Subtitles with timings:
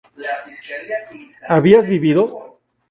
[1.53, 2.23] ¿habías vivido?